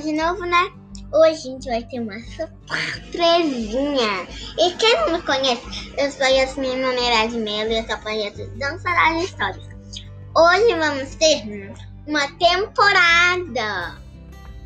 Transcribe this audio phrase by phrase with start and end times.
[0.00, 0.72] de novo, né?
[1.12, 4.26] Hoje a gente vai ter uma surpresinha.
[4.58, 8.46] E quem não me conhece, eu sou Yasmin Maneira de Melo e eu sou projeto
[8.58, 9.68] Dançará de Histórias.
[10.34, 11.42] Hoje vamos ter
[12.06, 14.00] uma temporada.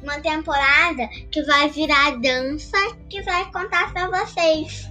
[0.03, 2.79] Uma temporada que vai virar dança
[3.11, 4.89] que vai contar pra vocês.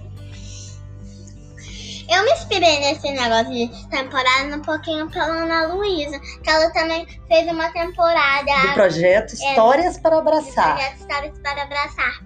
[2.08, 7.06] Eu me inspirei nesse negócio de temporada um pouquinho pela Ana Luísa, que ela também
[7.26, 8.68] fez uma temporada.
[8.68, 10.68] Do projeto Histórias é, para Abraçar.
[10.68, 12.24] Do projeto Histórias para Abraçar.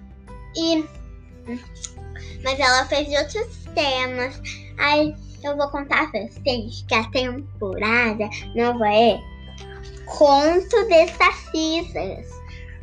[0.55, 0.85] E.
[2.43, 4.41] Mas ela fez outros temas.
[4.77, 9.19] Aí eu vou contar pra vocês que a temporada nova é
[10.05, 12.41] Conto de Sacisas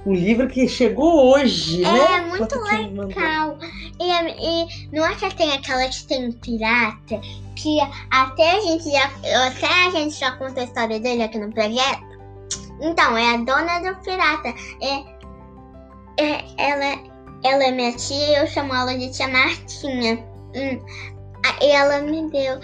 [0.09, 1.99] um livro que chegou hoje, é, né?
[1.99, 3.59] É, muito legal.
[4.01, 7.21] E, e, não é que tem aquela que tem pirata,
[7.57, 7.79] que
[8.11, 9.11] até a gente já.
[9.47, 12.07] Até a gente já conta a história dele aqui no projeto.
[12.81, 14.55] Então, é a dona do pirata.
[14.81, 15.19] É,
[16.23, 17.03] é, ela,
[17.43, 20.25] ela é minha tia eu chamo ela de tia Martinha.
[20.55, 20.85] Hum,
[21.61, 22.61] e ela me deu.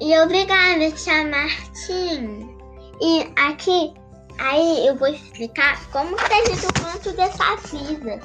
[0.00, 2.54] E obrigada, tia Martinha.
[3.00, 3.94] E aqui
[4.38, 8.20] Aí eu vou explicar como que é o conto dessa vida.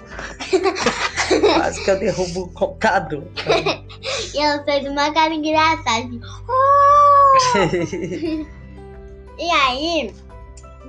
[1.56, 3.24] Quase que eu derrubo o computador.
[4.34, 6.00] e ela fez uma cara engraçada.
[6.00, 7.38] Assim, oh!
[9.38, 10.14] e aí,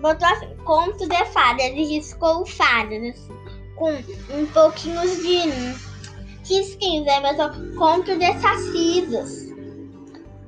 [0.00, 3.36] botou assim, conto de fadas, riscou fadas, assim,
[3.76, 3.92] com
[4.34, 5.50] um pouquinho de
[6.48, 7.06] risquinhos.
[7.06, 9.50] Aí botou conto de sacisas.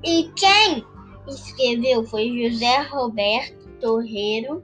[0.02, 0.84] E quem
[1.28, 4.62] escreveu foi José Roberto Torreiro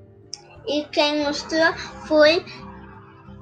[0.66, 1.74] e quem mostrou
[2.06, 2.44] foi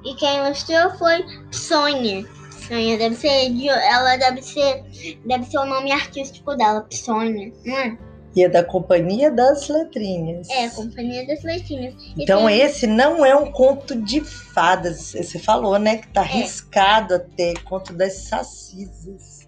[0.03, 2.25] e quem mostrou foi Sônia.
[2.67, 4.83] Sônia deve ser ela deve ser
[5.25, 7.97] deve ser o nome artístico dela, Sônia, não é?
[8.35, 10.49] E é da Companhia das Letrinhas.
[10.49, 11.95] É, Companhia das Letrinhas.
[12.17, 12.59] então tem...
[12.59, 16.23] esse não é um conto de fadas, você falou, né, que tá é.
[16.23, 19.47] arriscado até, conto das sacisas.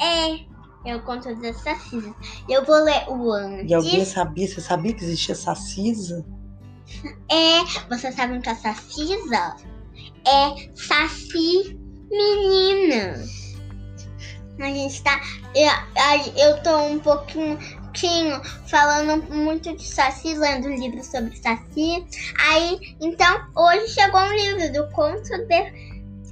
[0.00, 0.51] É,
[0.84, 2.12] é o conto das sacisas.
[2.48, 3.70] Eu vou ler o antes.
[3.70, 4.48] E alguém sabia?
[4.48, 6.24] Você sabia que existia sacisa?
[7.30, 9.56] É, você sabe o que é sacisa?
[10.26, 11.78] É saci
[12.10, 13.24] menina.
[14.60, 15.20] A gente tá.
[15.54, 15.70] Eu,
[16.36, 17.58] eu tô um pouquinho
[18.66, 22.06] falando muito de Saci, lendo livros sobre Saci.
[22.38, 25.72] Aí, então, hoje chegou um livro do conto de,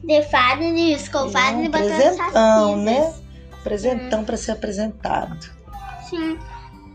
[0.04, 2.76] de fadas e escovadas é, e botando Saci.
[2.76, 3.14] né?
[3.62, 4.24] Presentão hum.
[4.24, 5.50] para ser apresentado.
[6.08, 6.38] Sim.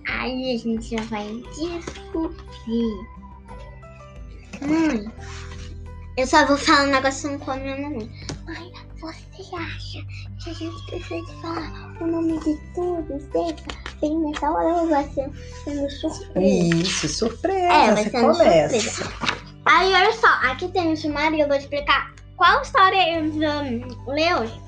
[0.08, 3.16] Aí a gente já vai descobrir.
[4.62, 5.12] Mãe,
[6.18, 8.10] eu só vou falar um negócio com a minha mamãe.
[8.46, 10.00] Mãe, você acha
[10.44, 13.64] que a gente precisa falar o nome de todos deles?
[14.02, 15.30] Bem nessa hora vai ser
[15.64, 16.76] sendo surpresa.
[16.76, 17.58] Isso, surpresa.
[17.58, 18.80] É, vai você começa.
[18.80, 19.46] Surpresa.
[19.66, 24.14] Aí, olha só, aqui tem o sumário e eu vou explicar qual história eu vou
[24.14, 24.66] ler hoje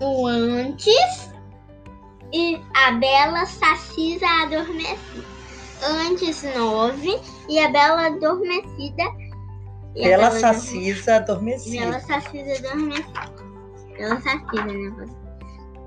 [0.00, 1.30] o antes
[2.32, 5.30] e a Bela Sacisa Adormecida.
[5.82, 7.18] Antes nove
[7.48, 9.04] e a Bela Adormecida.
[9.94, 11.84] E Bela, Bela Sacisa Adormecida.
[11.84, 13.32] Bela Sacisa Adormecida.
[13.96, 15.06] Bela Sacisa, né?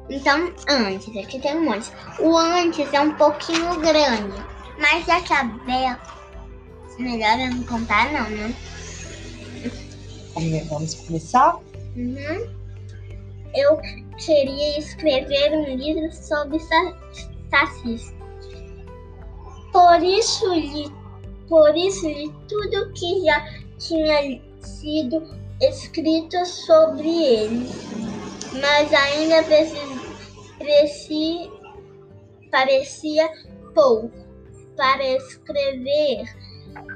[0.10, 1.92] Então, antes, aqui tem um monte.
[2.20, 4.44] O antes é um pouquinho grande,
[4.80, 6.00] mas já que a Bela.
[7.00, 8.54] Melhor eu não contar, não, né?
[10.70, 11.58] Vamos começar?
[11.96, 12.63] Uhum
[13.56, 13.80] eu
[14.18, 16.60] queria escrever um livro sobre
[17.50, 18.14] sacis.
[19.72, 20.92] Por isso, li,
[21.48, 23.46] por isso li tudo que já
[23.80, 25.24] tinha sido
[25.62, 27.70] escrito sobre ele,
[28.62, 29.44] mas ainda
[30.58, 31.52] preci,
[32.52, 33.30] parecia
[33.74, 34.12] pouco
[34.76, 36.24] para escrever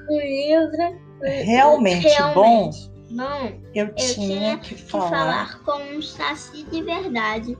[0.09, 5.09] um livro realmente, realmente bom não, eu, eu tinha, que, falar.
[5.09, 7.58] falar com um saci de verdade.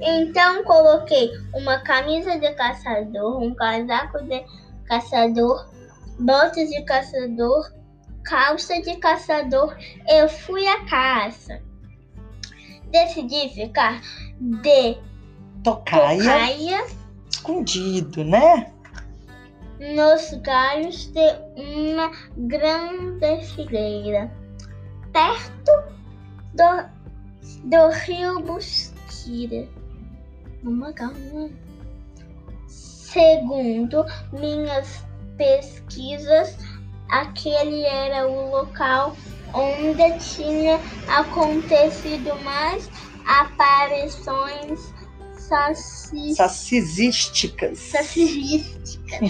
[0.00, 4.44] Então coloquei uma camisa de caçador, um casaco de
[4.86, 5.68] caçador,
[6.18, 7.72] botas de caçador,
[8.24, 9.76] calça de caçador.
[10.08, 11.60] Eu fui à caça.
[12.90, 14.00] Decidi ficar
[14.40, 14.98] de
[15.62, 16.86] tocaia, tocaia
[17.30, 18.72] escondido, né?
[19.82, 24.30] Nos galhos de uma grande figueira,
[25.12, 25.72] perto
[26.54, 26.88] do,
[27.64, 29.66] do rio Busquira.
[30.62, 31.50] Uma calma.
[32.68, 35.04] Segundo minhas
[35.36, 36.56] pesquisas,
[37.10, 39.16] aquele era o local
[39.52, 42.88] onde tinha acontecido mais
[43.26, 44.94] aparições
[45.48, 46.34] saci...
[46.34, 47.78] sacizísticas.
[47.78, 49.20] Sacizísticas.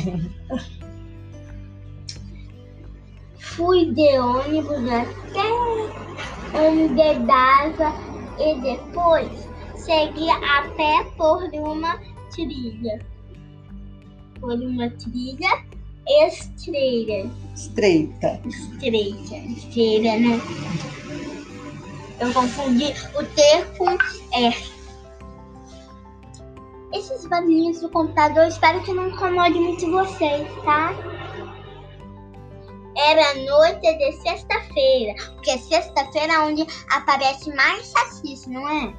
[3.39, 5.49] Fui de ônibus até
[6.55, 7.93] onde dava
[8.39, 9.31] e depois
[9.77, 12.01] segui a pé por uma
[12.35, 13.05] trilha.
[14.41, 15.65] Por uma trilha
[16.07, 17.31] estreita.
[17.55, 18.41] Estreita.
[18.47, 19.37] Estreita.
[19.37, 20.41] Estreita, né?
[22.21, 23.91] Eu confundi o T com
[24.35, 24.82] R.
[26.93, 30.93] Esses barulhinhos do computador, espero que não incomode muito vocês, tá?
[32.95, 38.95] Era noite de sexta-feira, porque sexta-feira é onde aparece mais chassis, não é?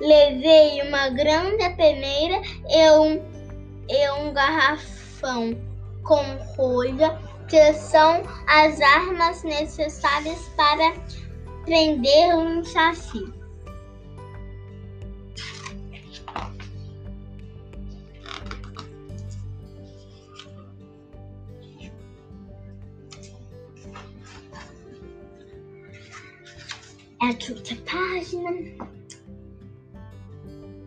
[0.00, 3.22] Levei uma grande peneira e um,
[3.88, 5.56] e um garrafão
[6.02, 6.22] com
[6.56, 7.16] rolha,
[7.48, 10.92] que são as armas necessárias para
[11.64, 13.33] prender um chassi.
[27.28, 28.50] Outra página.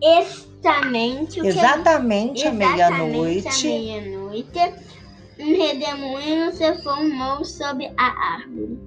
[0.01, 3.63] Exatamente Exatamente à meia-noite.
[3.67, 4.59] meia-noite,
[5.39, 8.77] um redemoinho se formou sobre a árvore.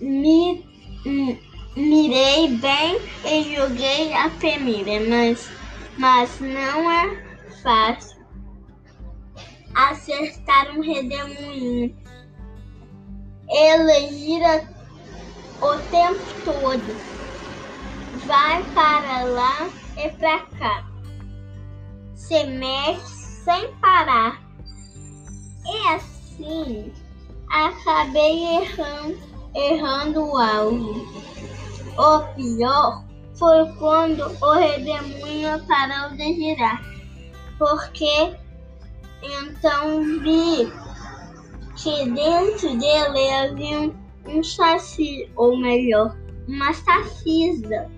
[0.00, 0.64] Mi-
[1.04, 1.40] mi-
[1.76, 5.50] mirei bem e joguei a peneira, mas,
[5.98, 7.22] mas não é
[7.62, 8.18] fácil
[9.74, 11.94] acertar um redemoinho.
[13.50, 14.68] Ele gira
[15.60, 17.18] o tempo todo
[18.26, 20.84] vai para lá e para cá.
[22.14, 23.06] Se mexe
[23.44, 24.40] sem parar.
[25.64, 26.92] E assim
[27.50, 29.18] acabei errando,
[29.54, 31.06] errando o alvo.
[31.96, 33.04] O pior
[33.34, 36.82] foi quando o redemoinho parou de girar.
[37.58, 38.36] Porque
[39.22, 40.72] então vi
[41.76, 46.16] que dentro dele havia um, um chassi, ou melhor,
[46.46, 47.90] uma sacisa.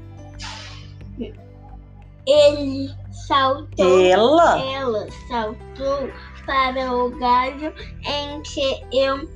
[2.26, 2.90] Ele
[3.26, 4.00] saltou.
[4.00, 4.60] Ela?
[4.60, 6.10] Ela saltou
[6.46, 7.72] para o galho
[8.04, 9.28] em que eu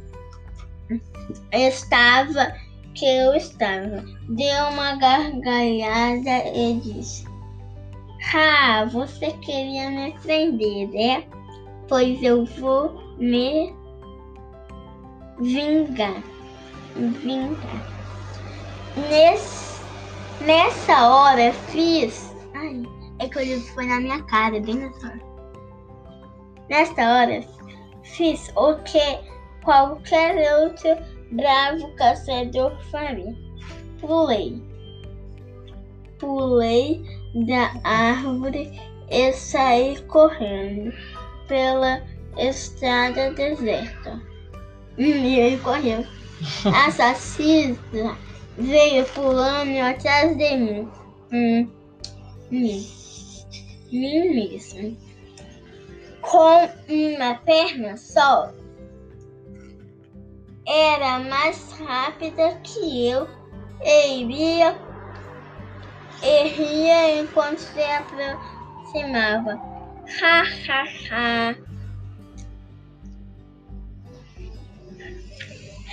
[1.52, 2.54] estava,
[2.94, 4.04] que eu estava.
[4.28, 7.26] Deu uma gargalhada e disse:
[8.34, 11.24] Ah, você queria me prender, né?
[11.88, 13.74] Pois eu vou me
[15.40, 16.33] vingar.
[16.94, 17.94] Vingar.
[19.10, 19.82] Nesse,
[20.40, 22.34] nessa hora fiz.
[22.54, 22.82] Ai,
[23.18, 25.20] é que o foi na minha cara, bem nessa hora.
[26.70, 27.44] Nesta hora
[28.02, 29.18] fiz o que
[29.64, 30.96] qualquer outro
[31.32, 33.34] bravo caçador faria.
[34.00, 34.62] Pulei.
[36.18, 37.02] Pulei
[37.46, 38.70] da árvore
[39.10, 40.92] e saí correndo
[41.48, 42.02] pela
[42.38, 44.22] estrada deserta.
[44.96, 46.04] E ele correu.
[46.86, 47.78] Assassina
[48.58, 50.88] veio pulando atrás de mim.
[51.32, 51.70] Hum,
[52.50, 52.86] mim.
[53.92, 54.96] Mim mesmo.
[56.20, 58.52] Com uma perna só.
[60.66, 63.28] Era mais rápida que eu
[63.82, 64.76] e iria
[66.22, 69.60] e ria enquanto se aproximava.
[70.22, 71.73] Ha ha ha.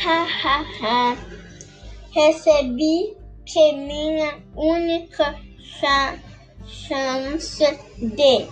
[0.03, 1.17] Ha ha ha.
[2.15, 3.15] Recebi
[3.45, 5.35] que minha única
[5.79, 6.17] cha-
[6.65, 8.47] chance de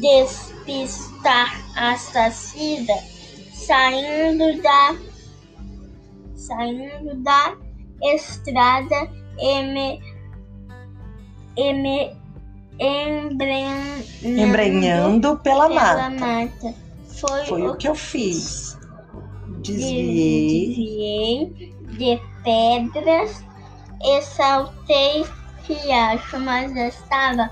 [0.00, 2.94] despistar a assassina
[3.52, 4.96] saindo da
[6.36, 7.56] saindo da
[8.02, 10.00] estrada e me,
[11.56, 12.16] e me
[12.78, 16.10] embrenhando, Embrenhando pela pela mata.
[16.10, 16.74] mata.
[17.20, 18.77] Foi, Foi o que eu fiz.
[19.72, 21.74] Desviei.
[21.98, 23.44] De pedras
[24.02, 25.24] e saltei
[25.64, 27.50] riacho, mas estava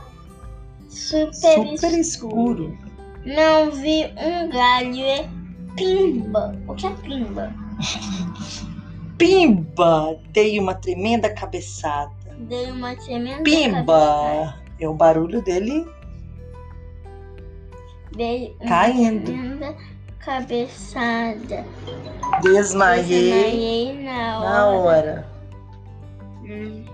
[0.89, 2.01] super, Super escuro.
[2.01, 2.79] escuro.
[3.25, 5.29] Não vi um galho e
[5.77, 6.57] pimba.
[6.69, 7.53] O que é pimba?
[9.19, 10.19] Pimba!
[10.31, 12.13] Dei uma tremenda cabeçada.
[12.41, 13.43] Dei uma tremenda cabeçada.
[13.45, 14.55] Pimba!
[14.79, 15.87] É o barulho dele
[18.15, 19.25] Dei uma Caindo.
[19.25, 19.75] tremenda
[20.27, 21.65] cabeçada.
[22.43, 24.51] desmaiei Desmaiei na hora.
[24.51, 25.27] na hora.
[26.45, 26.85] Hum.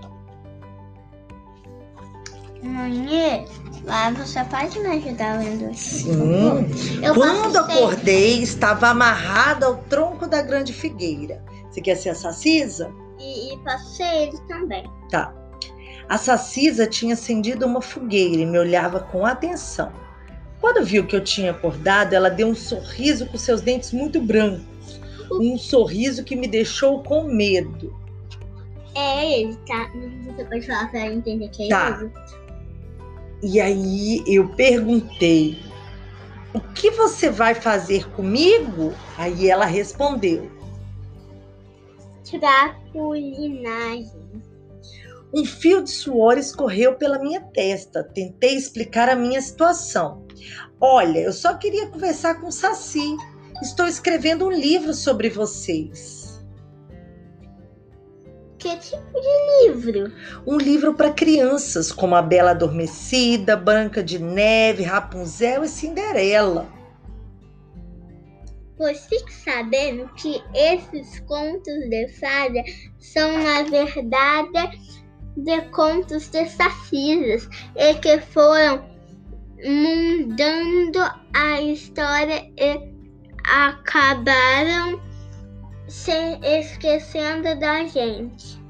[2.61, 3.45] Mãe,
[3.83, 5.73] lá você pode me ajudar lendo?
[5.73, 6.69] Sim.
[7.01, 11.43] Eu Quando acordei, estava amarrada ao tronco da grande figueira.
[11.69, 12.93] Você quer ser a Sacisa?
[13.19, 14.89] E, e passei ele também.
[15.09, 15.33] Tá.
[16.07, 19.91] A Sacisa tinha acendido uma fogueira e me olhava com atenção.
[20.63, 24.63] Quando viu que eu tinha acordado, ela deu um sorriso com seus dentes muito brancos.
[25.29, 27.93] Um sorriso que me deixou com medo.
[28.95, 29.91] É ele, tá?
[30.25, 31.99] Você pode falar pra ela entender que é Tá.
[31.99, 32.13] ele?
[33.43, 35.59] E aí eu perguntei:
[36.53, 38.93] O que você vai fazer comigo?
[39.17, 40.49] Aí ela respondeu:
[42.39, 44.23] Trapulinagem.
[45.33, 48.01] Um fio de suor escorreu pela minha testa.
[48.01, 50.22] Tentei explicar a minha situação.
[50.85, 53.15] Olha, eu só queria conversar com o Saci.
[53.61, 56.45] Estou escrevendo um livro sobre vocês.
[58.59, 60.11] Que tipo de livro?
[60.45, 66.67] Um livro para crianças, como a Bela Adormecida, Branca de Neve, Rapunzel e Cinderela.
[68.75, 72.61] Pois fique sabendo que esses contos de fada
[72.99, 74.77] são, na verdade,
[75.37, 77.47] de contos de sacisas
[77.77, 78.92] e que foram
[79.63, 80.99] mudando
[81.33, 82.93] a história e
[83.45, 85.01] acabaram
[85.87, 86.11] se
[86.43, 88.61] esquecendo da gente.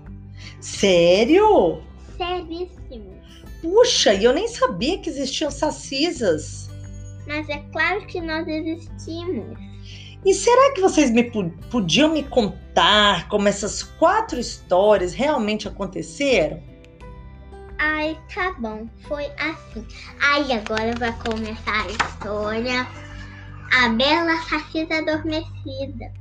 [0.60, 1.82] Sério?
[2.18, 3.14] Seríssimo.
[3.62, 6.70] Puxa, e eu nem sabia que existiam sacisas.
[7.28, 9.58] Mas é claro que nós existimos.
[10.26, 11.24] E será que vocês me
[11.70, 16.62] podiam me contar como essas quatro histórias realmente aconteceram?
[17.86, 19.86] Ai, tá bom, foi assim.
[20.22, 22.88] Aí agora vai começar a história.
[23.74, 26.14] A Bela Sacisa Adormecida.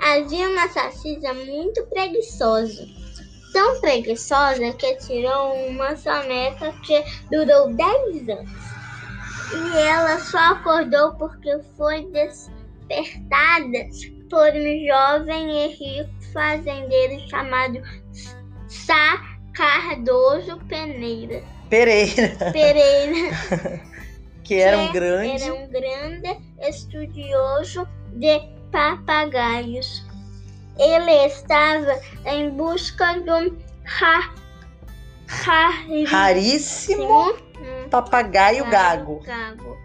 [0.00, 2.86] Havia uma sacisa muito preguiçosa.
[3.52, 7.02] Tão preguiçosa que tirou uma soneca que
[7.32, 8.79] durou 10 anos.
[9.52, 13.88] E ela só acordou porque foi despertada
[14.28, 17.82] por um jovem e rico fazendeiro chamado
[18.68, 19.20] Sá
[19.54, 21.42] Cardoso Peneira.
[21.68, 23.80] Pereira, Pereira
[24.50, 25.44] que era um grande.
[25.44, 28.40] era um grande estudioso de
[28.72, 30.04] papagaios.
[30.76, 34.34] Ele estava em busca de um ra,
[36.08, 37.36] raríssimo
[37.90, 39.20] papagaio gago.
[39.24, 39.76] Gago.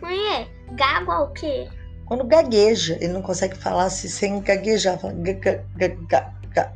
[0.00, 0.48] Mãe, é?
[0.72, 1.68] Gago é o quê?
[2.06, 4.98] Quando gagueja, ele não consegue falar assim sem gaguejar.
[4.98, 6.72] fala ga- ga- ga- ga- ga.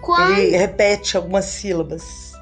[0.00, 2.32] Quando, Ele repete algumas sílabas.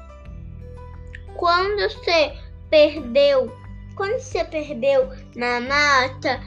[1.35, 2.33] quando você
[2.69, 3.55] perdeu,
[3.95, 6.41] quando você perdeu na mata,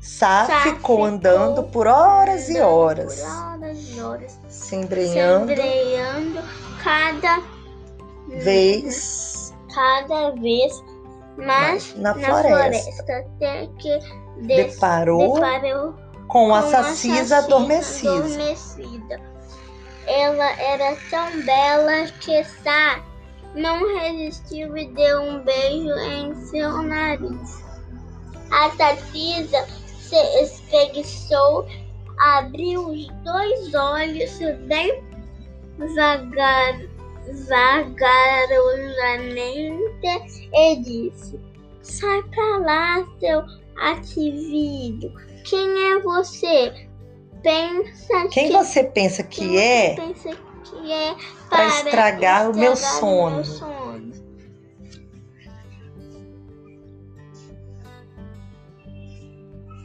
[0.00, 4.76] Sá Sá ficou ficou andando por horas e andando horas, por horas e horas, se
[4.76, 6.40] embrenhando embreando
[6.84, 7.42] cada
[8.28, 9.27] vez
[9.78, 10.84] cada vez
[11.36, 12.48] mais na, na floresta.
[12.48, 13.98] floresta, até que
[14.42, 15.94] des- Deparou deparou
[16.26, 18.12] com a sacisa adormecida.
[18.16, 19.20] adormecida.
[20.06, 23.00] Ela era tão bela que Sá
[23.54, 27.64] não resistiu e deu um beijo em seu nariz.
[28.50, 29.66] A Sacisa
[30.00, 31.66] se espreguiçou,
[32.18, 35.02] abriu os dois olhos bem
[35.94, 36.80] vagar,
[37.48, 40.08] vagarosamente
[40.52, 41.40] e disse:
[41.82, 43.42] Sai pra lá, seu
[43.76, 45.12] atrevido.
[45.44, 46.88] Quem é você?
[47.42, 50.30] Pensa Quem que você pensa que quem é você pensa
[50.64, 51.14] que é
[51.48, 53.36] pra estragar o meu estragar sono?
[53.36, 53.78] meu sono?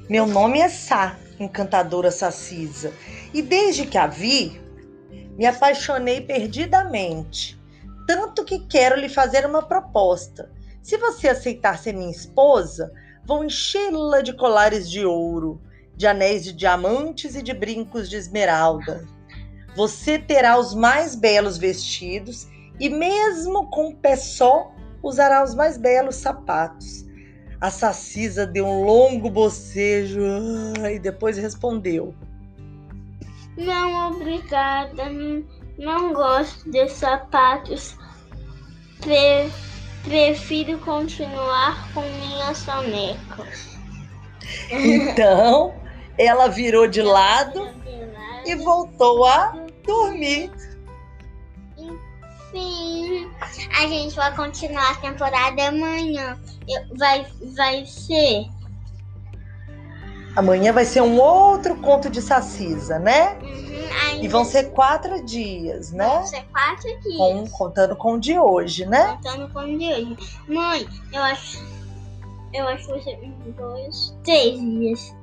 [0.09, 2.91] Meu nome é Sá, encantadora Sacisa,
[3.33, 4.61] e desde que a vi,
[5.37, 7.59] me apaixonei perdidamente.
[8.07, 10.51] Tanto que quero lhe fazer uma proposta.
[10.81, 12.91] Se você aceitar ser minha esposa,
[13.25, 15.61] vou enchê-la de colares de ouro,
[15.95, 19.07] de anéis de diamantes e de brincos de esmeralda.
[19.75, 22.47] Você terá os mais belos vestidos
[22.79, 24.71] e, mesmo com um pé só,
[25.01, 27.05] usará os mais belos sapatos.
[27.59, 30.19] A Sacisa deu um longo bocejo
[30.91, 32.13] e depois respondeu:
[33.57, 35.03] Não, obrigada.
[35.77, 37.95] Não, gosto de sapatos.
[39.01, 39.51] Pre-
[40.03, 43.47] prefiro continuar com minha soneca.
[44.69, 45.73] Então,
[46.17, 47.69] ela virou de lado
[48.45, 49.55] e voltou a
[49.85, 50.51] dormir.
[51.77, 53.29] Enfim,
[53.77, 56.39] a gente vai continuar a temporada amanhã.
[56.95, 58.47] Vai, vai ser.
[60.35, 63.37] Amanhã vai ser um outro conto de Sacisa, né?
[63.41, 66.07] Uhum, e vão ser quatro dias, né?
[66.07, 67.17] Vão ser quatro dias.
[67.17, 69.17] Com, contando com o de hoje, né?
[69.21, 70.17] Contando com o de hoje.
[70.47, 71.63] Mãe, eu acho.
[72.51, 75.15] Eu acho que vai ser um, dois, três dias.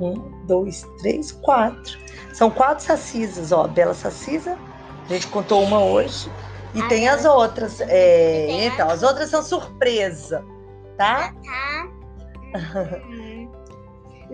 [0.00, 0.14] Um,
[0.46, 1.98] dois, três, quatro.
[2.32, 3.66] São quatro sacisas, ó.
[3.66, 4.58] Bela sacisa.
[5.04, 6.30] A gente contou uma hoje.
[6.74, 7.14] E ah, tem tá.
[7.14, 7.80] as outras.
[7.82, 9.02] É, tem então, as...
[9.02, 10.44] outras são surpresa,
[10.96, 11.34] tá?
[11.48, 11.88] Ah,
[12.52, 13.00] tá.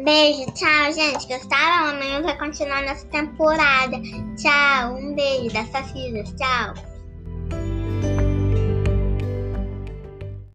[0.05, 1.26] Beijo, tchau, gente.
[1.26, 1.88] Gostaram?
[1.88, 4.00] Amanhã vai continuar nossa temporada.
[4.37, 6.33] Tchau, um beijo das filhas.
[6.35, 6.88] tchau.